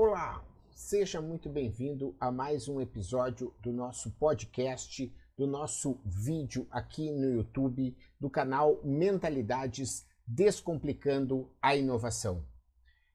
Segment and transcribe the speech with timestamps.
[0.00, 0.44] Olá,
[0.76, 7.28] seja muito bem-vindo a mais um episódio do nosso podcast, do nosso vídeo aqui no
[7.34, 12.44] YouTube, do canal Mentalidades Descomplicando a Inovação.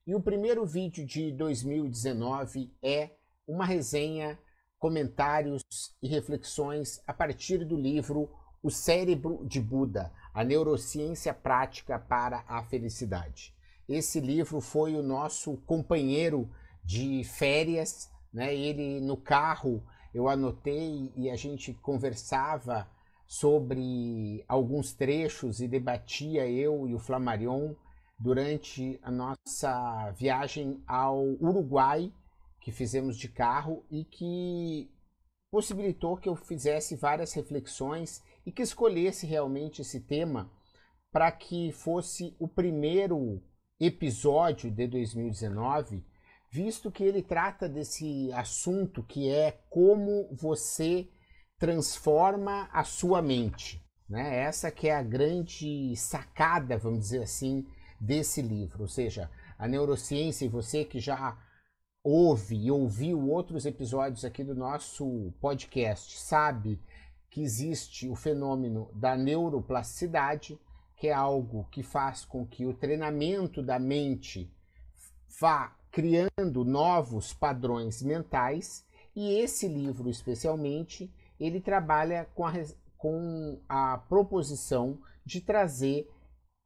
[0.05, 3.11] E o primeiro vídeo de 2019 é
[3.47, 4.37] uma resenha,
[4.77, 5.63] comentários
[6.01, 8.29] e reflexões a partir do livro
[8.61, 13.55] O Cérebro de Buda, a neurociência prática para a felicidade.
[13.87, 16.49] Esse livro foi o nosso companheiro
[16.83, 18.55] de férias, né?
[18.55, 22.87] Ele no carro eu anotei e a gente conversava
[23.25, 27.73] sobre alguns trechos e debatia eu e o Flamarion
[28.19, 32.13] durante a nossa viagem ao Uruguai
[32.61, 34.89] que fizemos de carro e que
[35.51, 40.49] possibilitou que eu fizesse várias reflexões e que escolhesse realmente esse tema
[41.11, 43.43] para que fosse o primeiro
[43.79, 46.03] episódio de 2019
[46.53, 51.09] visto que ele trata desse assunto que é como você
[51.57, 53.83] transforma a sua mente.
[54.07, 54.37] Né?
[54.37, 57.65] Essa que é a grande sacada, vamos dizer assim,
[57.99, 58.83] desse livro.
[58.83, 61.35] Ou seja, a neurociência e você que já
[62.03, 66.79] ouve e ouviu outros episódios aqui do nosso podcast, sabe
[67.31, 70.59] que existe o fenômeno da neuroplasticidade,
[70.97, 74.53] que é algo que faz com que o treinamento da mente
[75.39, 78.83] vá criando novos padrões mentais
[79.15, 82.51] e esse livro especialmente ele trabalha com a,
[82.97, 86.09] com a proposição de trazer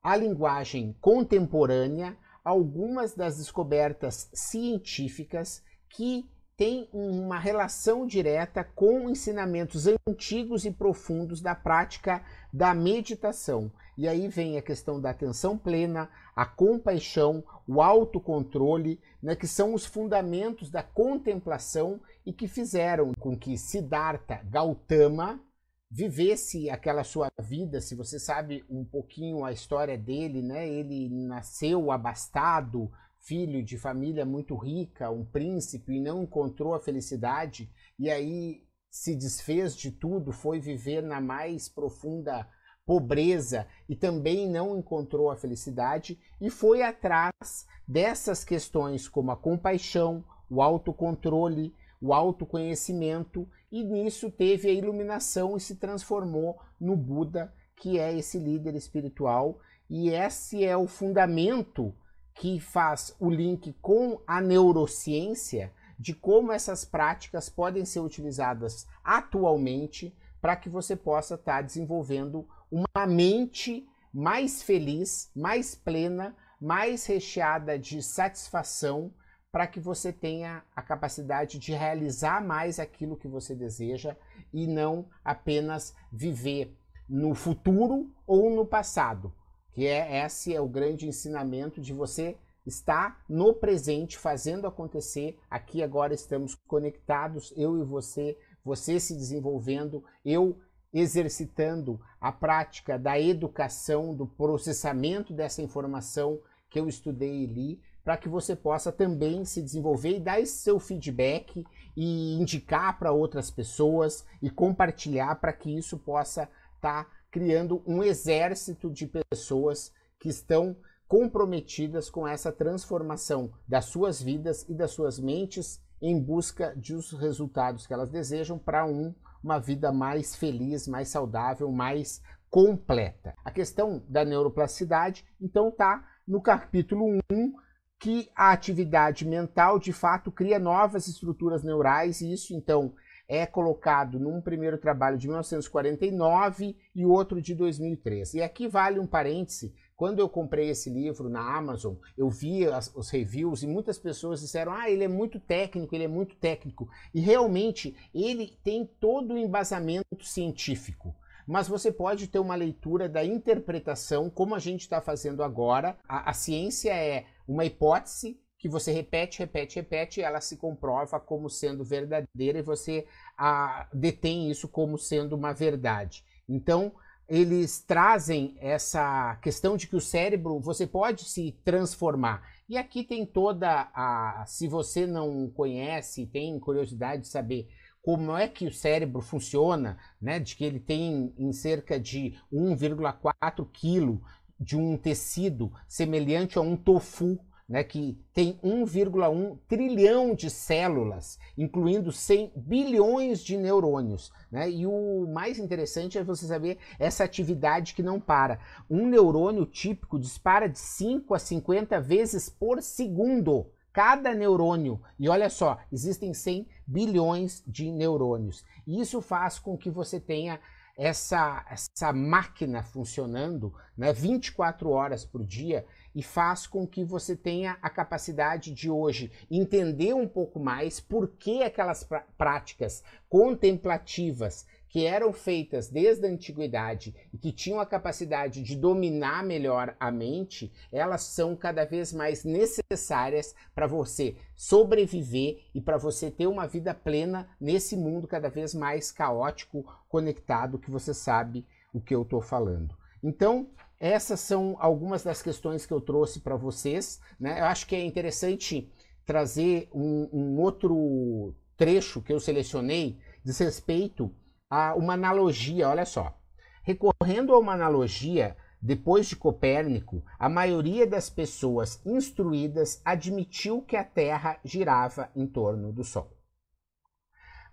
[0.02, 6.26] a linguagem contemporânea algumas das descobertas científicas que
[6.56, 14.28] têm uma relação direta com ensinamentos antigos e profundos da prática da meditação e aí
[14.28, 20.70] vem a questão da atenção plena, a compaixão, o autocontrole, né, que são os fundamentos
[20.70, 25.42] da contemplação e que fizeram com que Siddhartha Gautama
[25.90, 27.82] vivesse aquela sua vida.
[27.82, 34.26] Se você sabe um pouquinho a história dele, né, ele nasceu abastado, filho de família
[34.26, 40.32] muito rica, um príncipe, e não encontrou a felicidade, e aí se desfez de tudo,
[40.32, 42.48] foi viver na mais profunda
[42.88, 50.24] pobreza e também não encontrou a felicidade e foi atrás dessas questões como a compaixão,
[50.50, 58.00] o autocontrole, o autoconhecimento e nisso teve a iluminação e se transformou no Buda, que
[58.00, 59.60] é esse líder espiritual.
[59.90, 61.94] E esse é o fundamento
[62.34, 70.16] que faz o link com a neurociência de como essas práticas podem ser utilizadas atualmente
[70.40, 77.78] para que você possa estar tá desenvolvendo uma mente mais feliz, mais plena, mais recheada
[77.78, 79.14] de satisfação,
[79.52, 84.16] para que você tenha a capacidade de realizar mais aquilo que você deseja
[84.54, 86.76] e não apenas viver
[87.08, 89.34] no futuro ou no passado.
[89.72, 95.40] Que é esse é o grande ensinamento de você estar no presente fazendo acontecer.
[95.50, 100.60] Aqui agora estamos conectados, eu e você, você se desenvolvendo, eu
[100.94, 106.40] exercitando a prática da educação, do processamento dessa informação
[106.70, 110.60] que eu estudei e li, para que você possa também se desenvolver e dar esse
[110.60, 111.66] seu feedback
[111.96, 116.44] e indicar para outras pessoas e compartilhar para que isso possa
[116.76, 120.76] estar tá criando um exército de pessoas que estão
[121.08, 127.88] comprometidas com essa transformação das suas vidas e das suas mentes em busca dos resultados
[127.88, 129.14] que elas desejam para um
[129.48, 133.34] uma vida mais feliz, mais saudável, mais completa.
[133.46, 137.54] A questão da neuroplasticidade, então, está no capítulo 1,
[137.98, 142.94] que a atividade mental de fato cria novas estruturas neurais, e isso então
[143.26, 148.36] é colocado num primeiro trabalho de 1949 e outro de 2003.
[148.36, 152.94] E aqui vale um parêntese quando eu comprei esse livro na Amazon, eu vi as,
[152.96, 156.88] os reviews e muitas pessoas disseram: ah, ele é muito técnico, ele é muito técnico.
[157.14, 161.16] E realmente ele tem todo o embasamento científico.
[161.48, 165.98] Mas você pode ter uma leitura da interpretação, como a gente está fazendo agora.
[166.08, 171.20] A, a ciência é uma hipótese que você repete, repete, repete, e ela se comprova
[171.20, 173.08] como sendo verdadeira e você
[173.38, 176.24] a, detém isso como sendo uma verdade.
[176.48, 176.94] Então,
[177.28, 182.42] eles trazem essa questão de que o cérebro você pode se transformar.
[182.70, 184.44] E aqui tem toda a.
[184.48, 187.70] Se você não conhece, tem curiosidade de saber
[188.02, 190.40] como é que o cérebro funciona, né?
[190.40, 194.22] De que ele tem em cerca de 1,4 quilo
[194.60, 202.12] de um tecido semelhante a um tofu né, que tem 1,1 trilhão de células, incluindo
[202.12, 204.32] 100 bilhões de neurônios.
[204.50, 204.72] Né?
[204.72, 208.60] E o mais interessante é você saber essa atividade que não para.
[208.90, 213.68] Um neurônio típico dispara de 5 a 50 vezes por segundo.
[213.92, 215.02] Cada neurônio.
[215.20, 218.64] E olha só, existem 100 bilhões de neurônios.
[218.86, 220.60] E isso faz com que você tenha
[220.98, 225.86] essa, essa máquina funcionando né, 24 horas por dia
[226.18, 231.28] e faz com que você tenha a capacidade de hoje entender um pouco mais por
[231.28, 232.04] que aquelas
[232.36, 239.44] práticas contemplativas que eram feitas desde a antiguidade e que tinham a capacidade de dominar
[239.44, 246.32] melhor a mente, elas são cada vez mais necessárias para você sobreviver e para você
[246.32, 251.64] ter uma vida plena nesse mundo cada vez mais caótico, conectado, que você sabe
[251.94, 252.98] o que eu estou falando.
[253.22, 253.68] Então,
[254.00, 257.20] essas são algumas das questões que eu trouxe para vocês.
[257.40, 257.60] Né?
[257.60, 258.92] Eu acho que é interessante
[259.26, 264.34] trazer um, um, outro trecho que eu selecionei diz respeito
[264.70, 265.90] a uma analogia.
[265.90, 266.38] Olha só.
[266.84, 274.04] Recorrendo a uma analogia, depois de Copérnico, a maioria das pessoas instruídas admitiu que a
[274.04, 276.32] Terra girava em torno do Sol.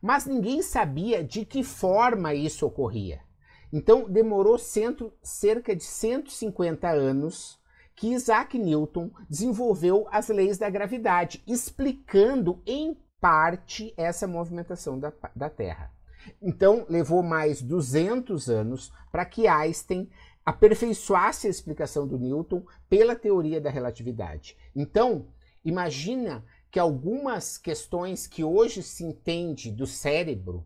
[0.00, 3.20] Mas ninguém sabia de que forma isso ocorria.
[3.76, 7.58] Então, demorou cento, cerca de 150 anos
[7.96, 15.50] que Isaac Newton desenvolveu as leis da gravidade, explicando em parte essa movimentação da, da
[15.50, 15.90] Terra.
[16.40, 20.08] Então, levou mais 200 anos para que Einstein
[20.46, 24.56] aperfeiçoasse a explicação do Newton pela teoria da relatividade.
[24.76, 25.26] Então,
[25.64, 30.64] imagina que algumas questões que hoje se entende do cérebro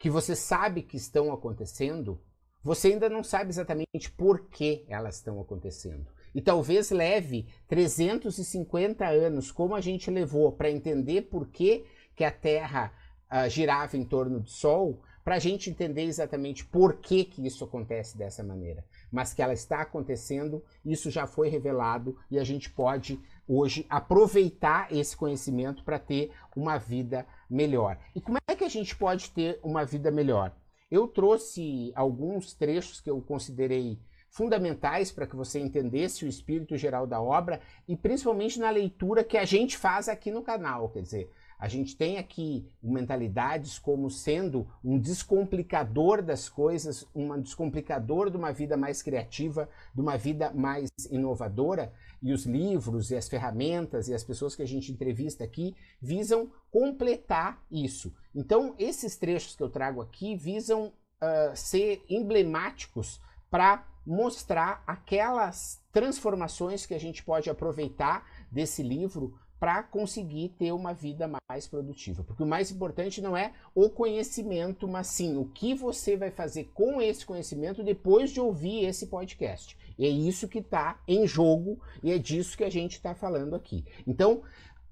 [0.00, 2.18] que você sabe que estão acontecendo,
[2.62, 6.06] você ainda não sabe exatamente por que elas estão acontecendo.
[6.34, 11.84] E talvez leve 350 anos, como a gente levou, para entender por que,
[12.16, 12.94] que a Terra
[13.30, 17.62] uh, girava em torno do Sol, para a gente entender exatamente por que, que isso
[17.62, 18.82] acontece dessa maneira.
[19.12, 23.20] Mas que ela está acontecendo, isso já foi revelado e a gente pode
[23.52, 27.98] hoje aproveitar esse conhecimento para ter uma vida melhor.
[28.14, 30.54] E como é que a gente pode ter uma vida melhor?
[30.88, 33.98] Eu trouxe alguns trechos que eu considerei
[34.30, 39.36] fundamentais para que você entendesse o espírito geral da obra e principalmente na leitura que
[39.36, 44.66] a gente faz aqui no canal, quer dizer, a gente tem aqui mentalidades como sendo
[44.82, 50.88] um descomplicador das coisas, um descomplicador de uma vida mais criativa, de uma vida mais
[51.10, 51.92] inovadora,
[52.22, 56.50] e os livros e as ferramentas e as pessoas que a gente entrevista aqui visam
[56.70, 58.12] completar isso.
[58.34, 63.20] Então, esses trechos que eu trago aqui visam uh, ser emblemáticos
[63.50, 70.94] para mostrar aquelas transformações que a gente pode aproveitar desse livro para conseguir ter uma
[70.94, 72.24] vida mais produtiva.
[72.24, 76.70] Porque o mais importante não é o conhecimento, mas sim o que você vai fazer
[76.72, 79.76] com esse conhecimento depois de ouvir esse podcast.
[79.98, 83.54] E é isso que está em jogo e é disso que a gente está falando
[83.54, 83.84] aqui.
[84.06, 84.42] Então,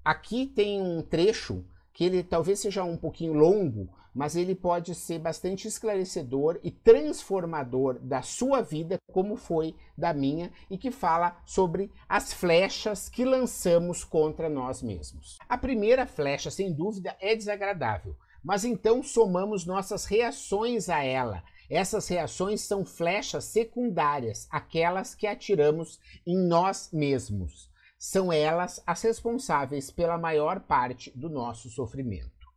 [0.05, 1.65] aqui tem um trecho
[1.99, 7.99] que ele talvez seja um pouquinho longo, mas ele pode ser bastante esclarecedor e transformador
[7.99, 14.05] da sua vida, como foi da minha, e que fala sobre as flechas que lançamos
[14.05, 15.37] contra nós mesmos.
[15.49, 21.43] A primeira flecha, sem dúvida, é desagradável, mas então somamos nossas reações a ela.
[21.69, 27.68] Essas reações são flechas secundárias, aquelas que atiramos em nós mesmos.
[27.99, 32.47] São elas as responsáveis pela maior parte do nosso sofrimento.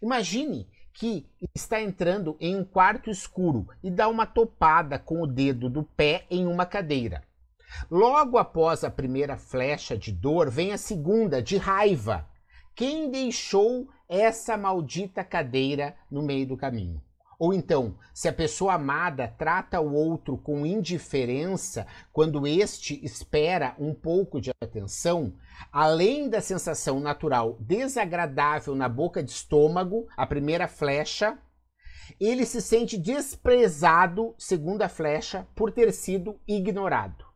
[0.00, 5.68] Imagine que está entrando em um quarto escuro e dá uma topada com o dedo
[5.68, 7.22] do pé em uma cadeira.
[7.90, 12.26] Logo após a primeira flecha de dor, vem a segunda, de raiva.
[12.74, 17.02] Quem deixou essa maldita cadeira no meio do caminho?
[17.40, 23.94] Ou então, se a pessoa amada trata o outro com indiferença quando este espera um
[23.94, 25.32] pouco de atenção,
[25.72, 31.38] além da sensação natural desagradável na boca de estômago, a primeira flecha,
[32.20, 37.29] ele se sente desprezado, segunda flecha, por ter sido ignorado.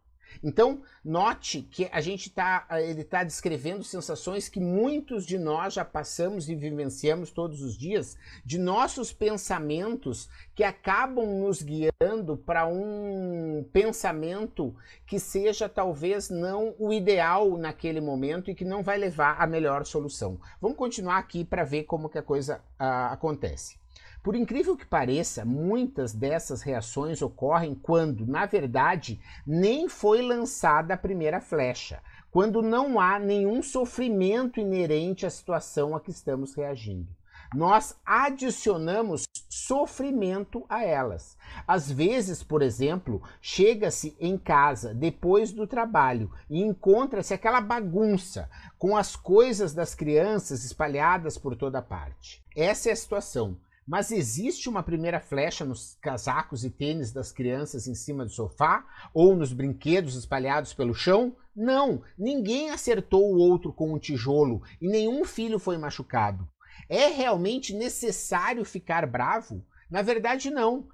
[0.47, 5.87] Então, note que a gente está, ele está descrevendo sensações que muitos de nós já
[5.87, 13.67] passamos e vivenciamos todos os dias, de nossos pensamentos que acabam nos guiando para um
[13.73, 19.47] pensamento que seja talvez não o ideal naquele momento e que não vai levar à
[19.47, 20.39] melhor solução.
[20.61, 23.83] Vamos continuar aqui para ver como que a coisa uh, acontece.
[24.25, 30.97] Por incrível que pareça, muitas dessas reações ocorrem quando, na verdade, nem foi lançada a
[30.97, 32.01] primeira flecha,
[32.31, 37.15] quando não há nenhum sofrimento inerente à situação a que estamos reagindo
[37.55, 41.37] nós adicionamos sofrimento a elas.
[41.67, 48.97] Às vezes, por exemplo, chega-se em casa depois do trabalho e encontra-se aquela bagunça com
[48.97, 52.43] as coisas das crianças espalhadas por toda parte.
[52.57, 53.57] Essa é a situação.
[53.87, 58.85] Mas existe uma primeira flecha nos casacos e tênis das crianças em cima do sofá
[59.13, 61.37] ou nos brinquedos espalhados pelo chão?
[61.55, 66.49] Não, ninguém acertou o outro com um tijolo e nenhum filho foi machucado.
[66.89, 69.65] É realmente necessário ficar bravo?
[69.91, 70.89] Na verdade, não.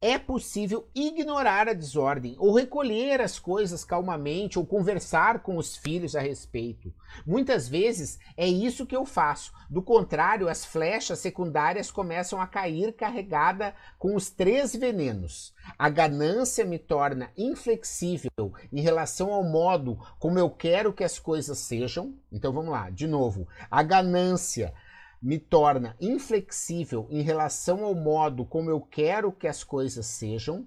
[0.00, 6.14] É possível ignorar a desordem, ou recolher as coisas calmamente, ou conversar com os filhos
[6.14, 6.94] a respeito.
[7.26, 9.52] Muitas vezes é isso que eu faço.
[9.68, 15.52] Do contrário, as flechas secundárias começam a cair carregada com os três venenos.
[15.76, 21.58] A ganância me torna inflexível em relação ao modo como eu quero que as coisas
[21.58, 22.14] sejam.
[22.30, 23.48] Então vamos lá, de novo.
[23.68, 24.72] A ganância
[25.20, 30.66] me torna inflexível em relação ao modo como eu quero que as coisas sejam,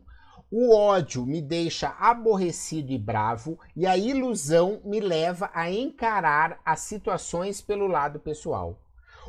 [0.52, 6.82] o ódio me deixa aborrecido e bravo, e a ilusão me leva a encarar as
[6.82, 8.78] situações pelo lado pessoal.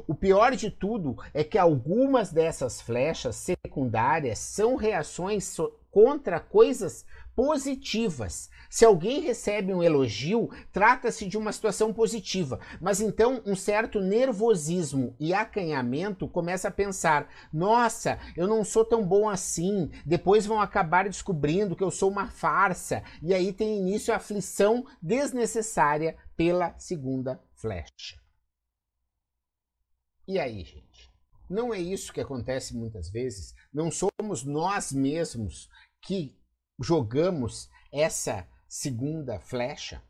[0.08, 5.44] O pior de tudo é que algumas dessas flechas secundárias são reações
[5.92, 7.04] contra coisas
[7.36, 8.50] positivas.
[8.68, 15.14] Se alguém recebe um elogio, trata-se de uma situação positiva, mas então um certo nervosismo
[15.20, 21.08] e acanhamento começa a pensar: nossa, eu não sou tão bom assim, depois vão acabar
[21.08, 27.40] descobrindo que eu sou uma farsa, e aí tem início a aflição desnecessária pela segunda
[27.54, 28.20] flecha.
[30.26, 31.12] E aí, gente?
[31.52, 33.54] Não é isso que acontece muitas vezes?
[33.70, 35.68] Não somos nós mesmos
[36.02, 36.36] que
[36.78, 40.02] jogamos essa segunda flecha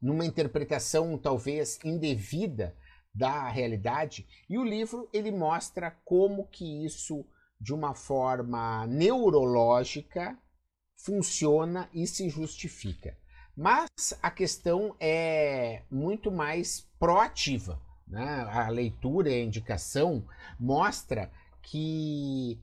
[0.00, 2.76] numa interpretação talvez indevida
[3.14, 7.24] da realidade e o livro ele mostra como que isso
[7.60, 10.36] de uma forma neurológica
[10.96, 13.16] funciona e se justifica.
[13.56, 13.88] Mas
[14.20, 17.80] a questão é muito mais proativa.
[18.06, 18.46] Né?
[18.50, 20.26] A leitura e a indicação
[20.58, 21.30] mostra
[21.62, 22.60] que,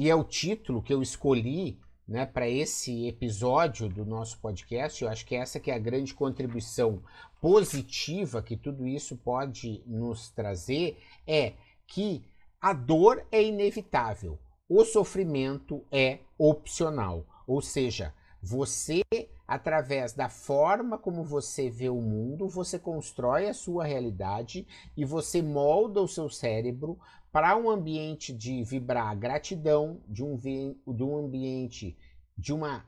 [0.00, 1.78] e é o título que eu escolhi
[2.08, 6.14] né, para esse episódio do nosso podcast, eu acho que essa que é a grande
[6.14, 7.02] contribuição
[7.38, 11.52] positiva que tudo isso pode nos trazer é
[11.86, 12.24] que
[12.58, 17.26] a dor é inevitável, o sofrimento é opcional.
[17.46, 19.02] Ou seja, você,
[19.46, 24.66] através da forma como você vê o mundo, você constrói a sua realidade
[24.96, 26.98] e você molda o seu cérebro
[27.30, 31.96] para um ambiente de vibrar gratidão, de um, de um ambiente
[32.36, 32.84] de uma,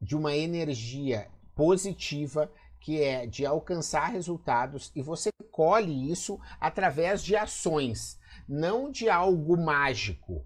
[0.00, 7.36] de uma energia positiva que é de alcançar resultados e você colhe isso através de
[7.36, 10.44] ações, não de algo mágico,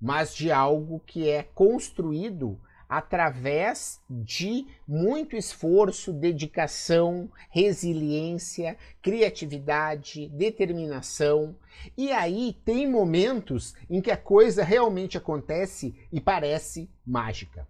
[0.00, 2.60] mas de algo que é construído
[2.92, 11.56] através de muito esforço, dedicação, resiliência, criatividade, determinação.
[11.96, 17.66] E aí tem momentos em que a coisa realmente acontece e parece mágica.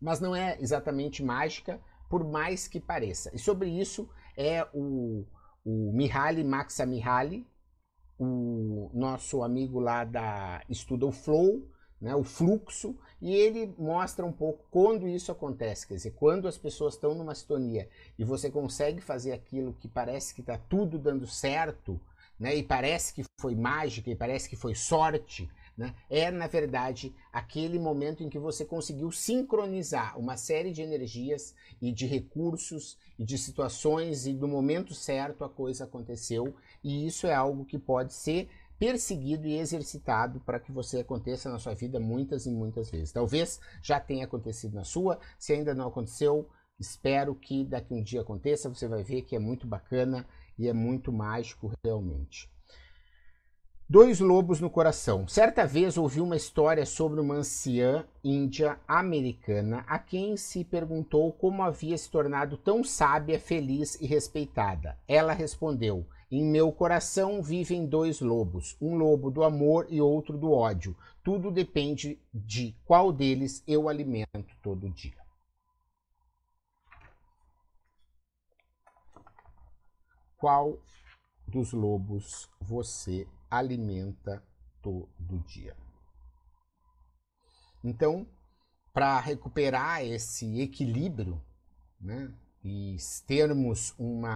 [0.00, 1.78] Mas não é exatamente mágica,
[2.08, 3.30] por mais que pareça.
[3.34, 5.26] E sobre isso é o,
[5.62, 7.46] o Mihaly Csikszentmihalyi,
[8.18, 14.30] o nosso amigo lá da Estuda o Flow, né, o fluxo, e ele mostra um
[14.30, 17.88] pouco quando isso acontece, quer dizer, quando as pessoas estão numa sintonia
[18.18, 21.98] e você consegue fazer aquilo que parece que está tudo dando certo,
[22.38, 27.14] né, e parece que foi mágica, e parece que foi sorte, né, é na verdade
[27.32, 33.24] aquele momento em que você conseguiu sincronizar uma série de energias e de recursos e
[33.24, 38.12] de situações e no momento certo a coisa aconteceu e isso é algo que pode
[38.12, 38.50] ser
[38.84, 43.12] perseguido e exercitado para que você aconteça na sua vida muitas e muitas vezes.
[43.12, 48.20] Talvez já tenha acontecido na sua, se ainda não aconteceu, espero que daqui um dia
[48.20, 50.26] aconteça, você vai ver que é muito bacana
[50.58, 52.52] e é muito mágico realmente.
[53.88, 55.26] Dois lobos no coração.
[55.26, 61.62] Certa vez ouvi uma história sobre uma anciã índia americana a quem se perguntou como
[61.62, 64.98] havia se tornado tão sábia, feliz e respeitada.
[65.08, 70.52] Ela respondeu: em meu coração vivem dois lobos, um lobo do amor e outro do
[70.52, 70.96] ódio.
[71.22, 75.22] Tudo depende de qual deles eu alimento todo dia.
[80.36, 80.78] Qual
[81.46, 84.42] dos lobos você alimenta
[84.82, 85.76] todo dia?
[87.82, 88.26] Então,
[88.92, 91.42] para recuperar esse equilíbrio,
[92.00, 94.34] né, e termos uma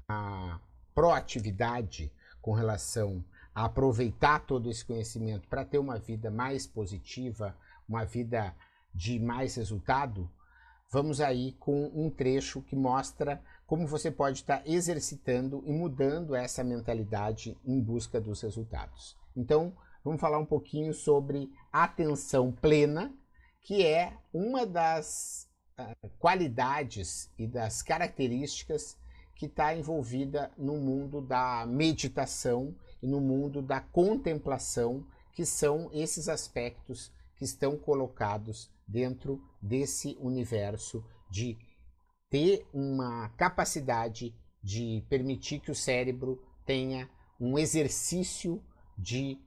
[0.99, 2.13] proatividade
[2.43, 3.25] com relação
[3.55, 7.57] a aproveitar todo esse conhecimento para ter uma vida mais positiva,
[7.89, 8.53] uma vida
[8.93, 10.29] de mais resultado,
[10.91, 16.65] vamos aí com um trecho que mostra como você pode estar exercitando e mudando essa
[16.65, 19.17] mentalidade em busca dos resultados.
[19.37, 23.15] Então, vamos falar um pouquinho sobre atenção plena,
[23.61, 28.99] que é uma das uh, qualidades e das características
[29.39, 36.29] que está envolvida no mundo da meditação e no mundo da contemplação, que são esses
[36.29, 41.57] aspectos que estão colocados dentro desse universo de
[42.29, 48.61] ter uma capacidade de permitir que o cérebro tenha um exercício
[48.99, 49.39] de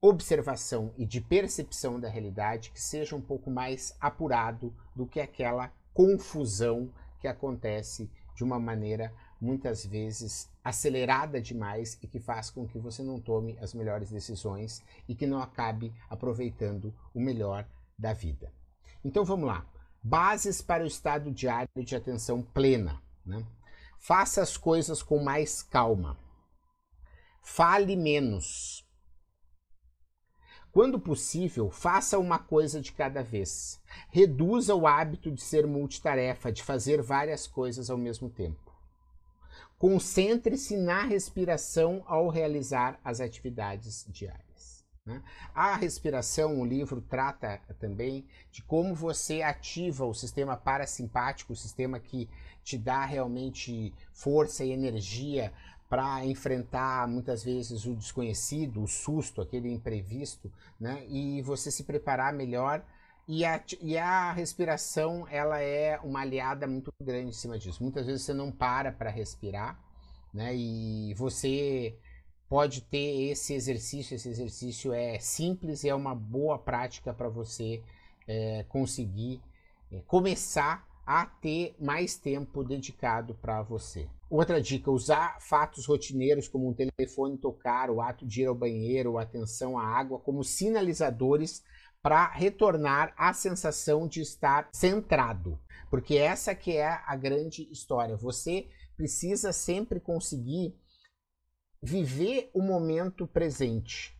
[0.00, 5.72] observação e de percepção da realidade que seja um pouco mais apurado do que aquela
[5.92, 12.78] confusão que acontece de uma maneira muitas vezes acelerada demais e que faz com que
[12.78, 17.66] você não tome as melhores decisões e que não acabe aproveitando o melhor
[17.98, 18.52] da vida.
[19.04, 19.66] Então vamos lá.
[20.02, 23.02] Bases para o estado diário de atenção plena.
[23.24, 23.46] Né?
[23.98, 26.18] Faça as coisas com mais calma.
[27.42, 28.83] Fale menos.
[30.74, 33.80] Quando possível, faça uma coisa de cada vez.
[34.10, 38.74] Reduza o hábito de ser multitarefa, de fazer várias coisas ao mesmo tempo.
[39.78, 44.84] Concentre-se na respiração ao realizar as atividades diárias.
[45.06, 45.22] Né?
[45.54, 52.00] A respiração, o livro trata também de como você ativa o sistema parasimpático, o sistema
[52.00, 52.28] que
[52.64, 55.52] te dá realmente força e energia
[55.94, 61.06] para enfrentar muitas vezes o desconhecido, o susto, aquele imprevisto, né?
[61.08, 62.84] e você se preparar melhor.
[63.28, 67.80] E a, e a respiração ela é uma aliada muito grande em cima disso.
[67.80, 69.78] Muitas vezes você não para para respirar,
[70.32, 70.52] né?
[70.56, 71.96] E você
[72.48, 74.16] pode ter esse exercício.
[74.16, 77.80] Esse exercício é simples e é uma boa prática para você
[78.26, 79.40] é, conseguir
[79.92, 84.08] é, começar a ter mais tempo dedicado para você.
[84.30, 89.18] Outra dica: usar fatos rotineiros como um telefone tocar, o ato de ir ao banheiro,
[89.18, 91.62] atenção à água, como sinalizadores
[92.02, 95.58] para retornar à sensação de estar centrado.
[95.90, 98.16] Porque essa que é a grande história.
[98.16, 100.76] Você precisa sempre conseguir
[101.82, 104.18] viver o momento presente.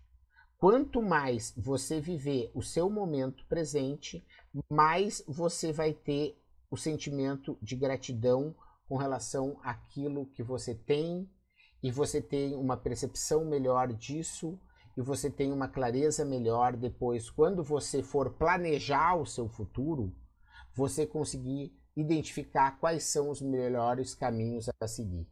[0.57, 4.25] Quanto mais você viver o seu momento presente,
[4.71, 6.39] mais você vai ter
[6.75, 8.53] o sentimento de gratidão
[8.89, 11.31] com relação àquilo que você tem,
[11.81, 14.59] e você tem uma percepção melhor disso,
[14.97, 20.13] e você tem uma clareza melhor depois, quando você for planejar o seu futuro,
[20.75, 25.29] você conseguir identificar quais são os melhores caminhos a seguir.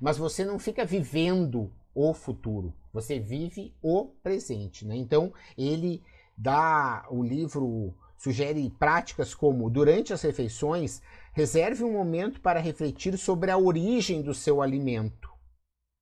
[0.00, 4.86] Mas você não fica vivendo o futuro, você vive o presente.
[4.86, 4.96] Né?
[4.96, 6.04] Então, ele
[6.36, 11.02] dá o livro sugere práticas como durante as refeições,
[11.34, 15.28] reserve um momento para refletir sobre a origem do seu alimento.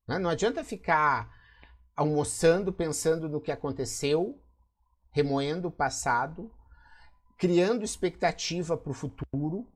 [0.07, 0.21] Né?
[0.21, 1.37] Não adianta ficar
[1.97, 4.41] almoçando pensando no que aconteceu,
[5.11, 6.49] remoendo o passado,
[7.37, 9.67] criando expectativa para o futuro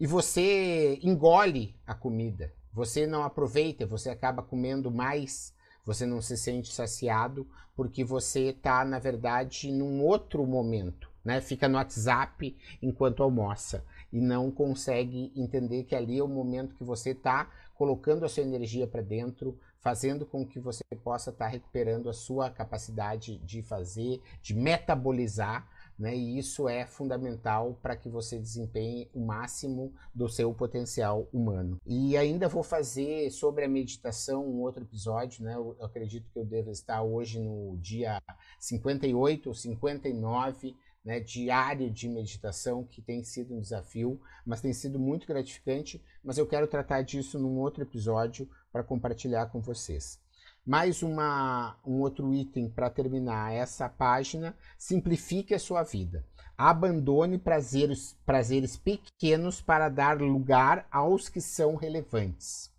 [0.00, 2.52] e você engole a comida.
[2.72, 5.54] Você não aproveita, você acaba comendo mais,
[5.86, 11.09] você não se sente saciado, porque você está, na verdade, num outro momento.
[11.24, 11.40] Né?
[11.40, 16.84] Fica no WhatsApp enquanto almoça e não consegue entender que ali é o momento que
[16.84, 21.50] você está colocando a sua energia para dentro, fazendo com que você possa estar tá
[21.50, 25.66] recuperando a sua capacidade de fazer, de metabolizar
[26.00, 26.16] né?
[26.16, 31.76] E isso é fundamental para que você desempenhe o máximo do seu potencial humano.
[31.84, 35.54] E ainda vou fazer sobre a meditação um outro episódio, né?
[35.54, 38.18] Eu acredito que eu devo estar hoje no dia
[38.58, 40.74] 58 ou 59
[41.04, 46.02] né, diário de meditação, que tem sido um desafio, mas tem sido muito gratificante.
[46.22, 50.20] Mas eu quero tratar disso num outro episódio para compartilhar com vocês.
[50.64, 56.24] Mais uma, um outro item para terminar essa página: simplifique a sua vida.
[56.56, 62.70] Abandone prazeres, prazeres pequenos para dar lugar aos que são relevantes.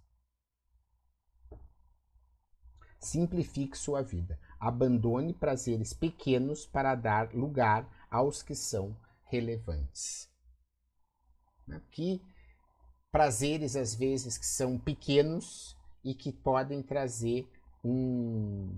[3.00, 4.40] Simplifique sua vida.
[4.60, 10.30] Abandone prazeres pequenos para dar lugar aos que são relevantes.
[11.66, 11.82] Né?
[11.90, 12.22] Que
[13.12, 17.48] prazeres, às vezes, que são pequenos e que podem trazer
[17.84, 18.78] um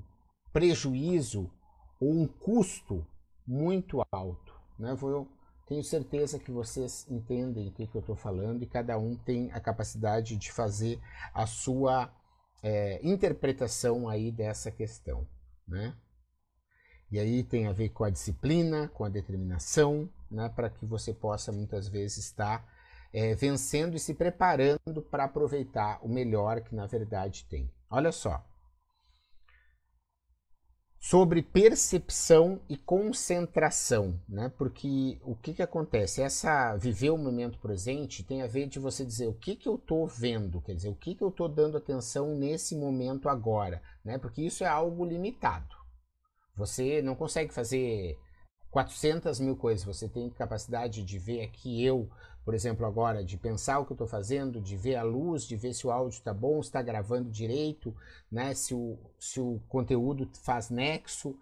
[0.54, 1.52] prejuízo
[2.00, 3.06] ou um custo
[3.46, 4.54] muito alto.
[4.78, 4.94] Né?
[4.94, 5.28] Vou
[5.66, 9.52] tenho certeza que vocês entendem o que, que eu estou falando e cada um tem
[9.54, 11.00] a capacidade de fazer
[11.34, 12.14] a sua
[12.62, 15.26] é, interpretação aí dessa questão,
[15.68, 15.96] né?
[17.14, 21.14] E aí tem a ver com a disciplina, com a determinação, né, para que você
[21.14, 22.68] possa muitas vezes estar
[23.14, 27.70] é, vencendo e se preparando para aproveitar o melhor que na verdade tem.
[27.88, 28.44] Olha só.
[31.00, 34.52] Sobre percepção e concentração, né?
[34.58, 36.24] Porque o que, que acontece?
[36.24, 39.76] Essa viver o momento presente tem a ver de você dizer o que, que eu
[39.76, 44.18] estou vendo, quer dizer, o que, que eu estou dando atenção nesse momento agora, né?
[44.18, 45.83] Porque isso é algo limitado.
[46.56, 48.18] Você não consegue fazer
[48.70, 49.86] 400 mil coisas.
[49.86, 52.10] Você tem capacidade de ver aqui eu,
[52.44, 55.56] por exemplo, agora, de pensar o que eu estou fazendo, de ver a luz, de
[55.56, 57.96] ver se o áudio está bom, se está gravando direito,
[58.32, 58.54] né?
[58.54, 61.38] se, o, se o conteúdo faz nexo.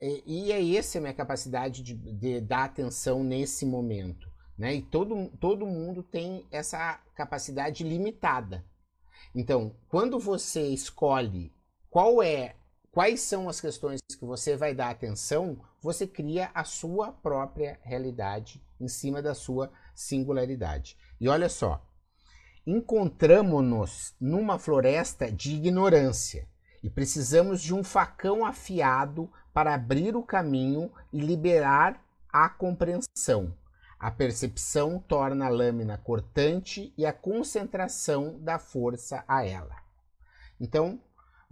[0.00, 4.28] E, e é essa a minha capacidade de, de dar atenção nesse momento.
[4.58, 4.74] Né?
[4.74, 8.64] E todo, todo mundo tem essa capacidade limitada.
[9.34, 11.52] Então, quando você escolhe
[11.88, 12.56] qual é
[12.94, 18.62] quais são as questões que você vai dar atenção, você cria a sua própria realidade
[18.80, 20.96] em cima da sua singularidade.
[21.20, 21.84] E olha só,
[22.64, 26.48] encontramos-nos numa floresta de ignorância
[26.84, 32.00] e precisamos de um facão afiado para abrir o caminho e liberar
[32.32, 33.52] a compreensão.
[33.98, 39.82] A percepção torna a lâmina cortante e a concentração dá força a ela.
[40.60, 41.00] Então,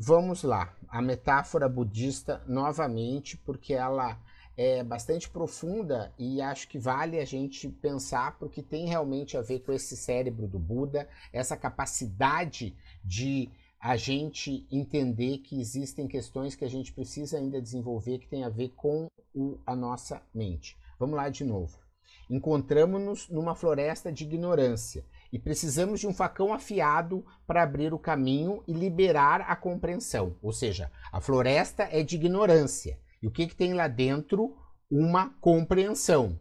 [0.05, 4.19] Vamos lá, a metáfora budista novamente, porque ela
[4.57, 9.61] é bastante profunda e acho que vale a gente pensar, porque tem realmente a ver
[9.61, 16.65] com esse cérebro do Buda, essa capacidade de a gente entender que existem questões que
[16.65, 20.77] a gente precisa ainda desenvolver que tem a ver com o, a nossa mente.
[20.99, 21.82] Vamos lá de novo.
[22.31, 28.63] Encontramos-nos numa floresta de ignorância e precisamos de um facão afiado para abrir o caminho
[28.67, 30.37] e liberar a compreensão.
[30.43, 32.99] Ou seja, a floresta é de ignorância.
[33.23, 34.57] E o que, que tem lá dentro?
[34.91, 36.39] Uma compreensão.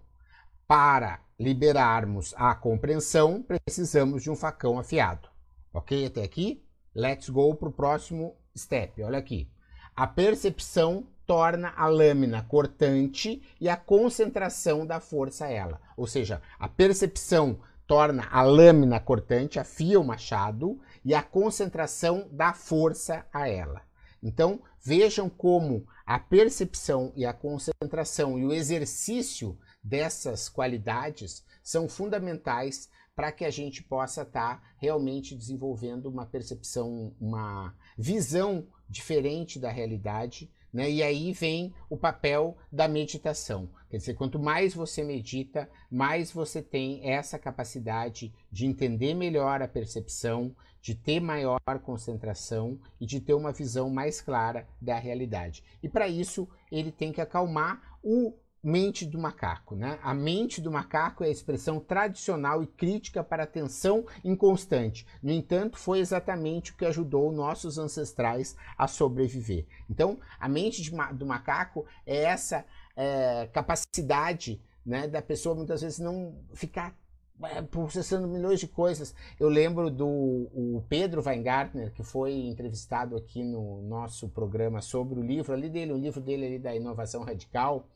[0.68, 5.30] Para liberarmos a compreensão, precisamos de um facão afiado.
[5.74, 6.06] Ok?
[6.06, 6.64] Até aqui?
[6.94, 9.02] Let's go para o próximo step.
[9.04, 9.50] Olha aqui.
[9.96, 15.80] A percepção torna a lâmina cortante e a concentração da força a ela.
[15.96, 22.52] Ou seja, a percepção torna a lâmina cortante, afia o machado e a concentração dá
[22.52, 23.82] força a ela.
[24.22, 32.90] Então, vejam como a percepção e a concentração e o exercício dessas qualidades são fundamentais
[33.16, 39.72] para que a gente possa estar tá realmente desenvolvendo uma percepção, uma visão diferente da
[39.72, 40.90] realidade né?
[40.90, 43.70] E aí vem o papel da meditação.
[43.90, 49.68] Quer dizer, quanto mais você medita, mais você tem essa capacidade de entender melhor a
[49.68, 55.64] percepção, de ter maior concentração e de ter uma visão mais clara da realidade.
[55.84, 59.76] E para isso, ele tem que acalmar o mente do macaco.
[59.76, 60.00] Né?
[60.04, 65.06] A mente do macaco é a expressão tradicional e crítica para a tensão inconstante.
[65.22, 69.66] No entanto, foi exatamente o que ajudou nossos ancestrais a sobreviver.
[69.90, 76.36] Então, a mente do macaco é essa é, capacidade né, da pessoa muitas vezes não
[76.54, 76.96] ficar
[77.44, 79.16] é, processando milhões de coisas.
[79.40, 85.54] Eu lembro do Pedro Weingartner, que foi entrevistado aqui no nosso programa sobre o livro
[85.54, 87.88] ali dele, o livro dele ali da inovação radical,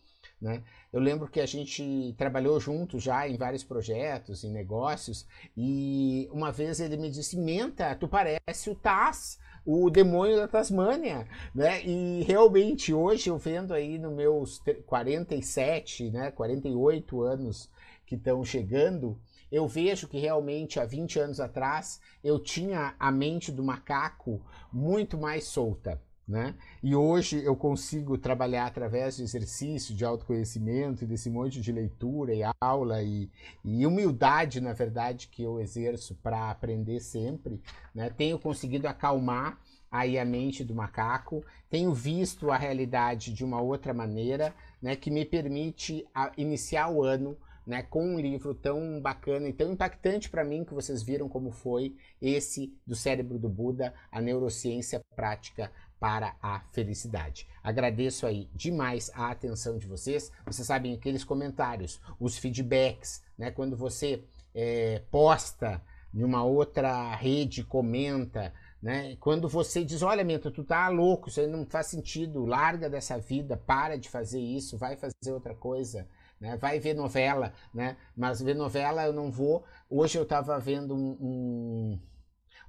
[0.41, 0.63] né?
[0.91, 6.51] Eu lembro que a gente trabalhou junto já em vários projetos, em negócios, e uma
[6.51, 11.83] vez ele me disse: Menta, tu parece o Taz, o demônio da Tasmânia, né?
[11.83, 17.69] E realmente hoje eu vendo aí nos meus 47, né, 48 anos
[18.05, 19.19] que estão chegando,
[19.51, 25.17] eu vejo que realmente há 20 anos atrás eu tinha a mente do macaco muito
[25.17, 25.99] mais solta.
[26.27, 26.55] Né?
[26.81, 32.33] E hoje eu consigo trabalhar através de exercício, de autoconhecimento e desse monte de leitura
[32.33, 33.29] e aula e,
[33.63, 37.61] e humildade, na verdade, que eu exerço para aprender sempre.
[37.93, 38.09] Né?
[38.09, 39.59] Tenho conseguido acalmar
[39.91, 45.09] aí a mente do macaco, tenho visto a realidade de uma outra maneira, né, que
[45.09, 50.43] me permite iniciar o ano né, com um livro tão bacana e tão impactante para
[50.43, 55.71] mim que vocês viram como foi esse do cérebro do Buda, a neurociência prática
[56.05, 57.47] para a felicidade.
[57.63, 60.31] Agradeço aí demais a atenção de vocês.
[60.45, 63.49] Vocês sabem aqueles comentários, os feedbacks, né?
[63.49, 65.81] Quando você é, posta
[66.13, 69.15] em uma outra rede, comenta, né?
[69.15, 73.17] Quando você diz, olha, Mento, tu tá louco, isso aí não faz sentido, larga dessa
[73.17, 76.07] vida, para de fazer isso, vai fazer outra coisa.
[76.39, 76.55] né?
[76.55, 77.97] Vai ver novela, né?
[78.15, 79.65] Mas ver novela eu não vou.
[79.89, 81.99] Hoje eu estava vendo um, um,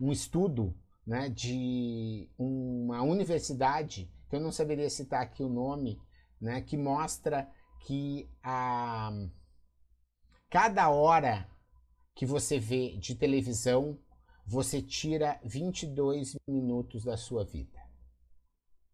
[0.00, 0.74] um, estudo
[1.06, 6.00] né, de uma universidade, que eu não saberia citar aqui o nome,
[6.40, 7.48] né, que mostra
[7.80, 9.12] que a
[10.50, 11.48] cada hora
[12.14, 13.98] que você vê de televisão,
[14.46, 17.78] você tira 22 minutos da sua vida.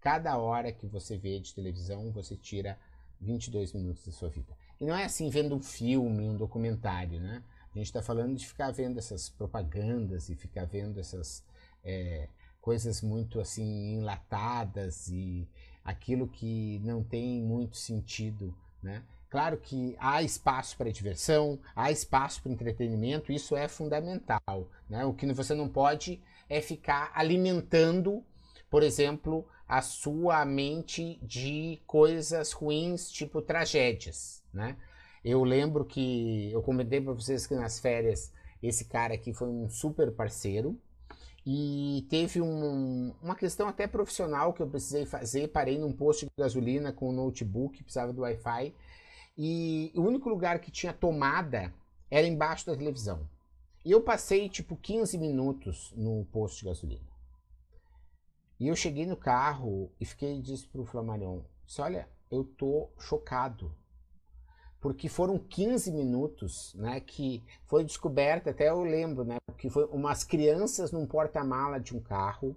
[0.00, 2.78] Cada hora que você vê de televisão, você tira
[3.20, 4.56] 22 minutos da sua vida.
[4.80, 7.44] E não é assim vendo um filme, um documentário, né?
[7.72, 11.44] A gente está falando de ficar vendo essas propagandas e ficar vendo essas
[11.84, 12.28] é,
[12.60, 15.48] coisas muito assim enlatadas e
[15.84, 19.02] aquilo que não tem muito sentido, né?
[19.32, 24.68] Claro que há espaço para diversão, há espaço para entretenimento, isso é fundamental.
[24.90, 25.06] Né?
[25.06, 28.22] O que você não pode é ficar alimentando,
[28.68, 34.44] por exemplo, a sua mente de coisas ruins, tipo tragédias.
[34.52, 34.76] Né?
[35.24, 38.30] Eu lembro que eu comentei para vocês que nas férias
[38.62, 40.78] esse cara aqui foi um super parceiro
[41.44, 45.48] e teve um, uma questão até profissional que eu precisei fazer.
[45.48, 48.74] Parei num posto de gasolina com um notebook, precisava do Wi-Fi
[49.36, 51.72] e o único lugar que tinha tomada
[52.10, 53.28] era embaixo da televisão.
[53.84, 57.12] E eu passei tipo 15 minutos no posto de gasolina.
[58.60, 61.40] E eu cheguei no carro e fiquei disse pro Flamarion,
[61.80, 63.74] olha, eu tô chocado.
[64.82, 70.24] Porque foram 15 minutos, né, que foi descoberta, até eu lembro, né, que foi umas
[70.24, 72.54] crianças num porta-mala de um carro,